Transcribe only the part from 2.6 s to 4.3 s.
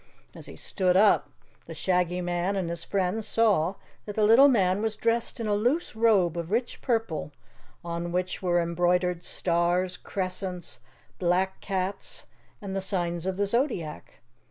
his friends saw that the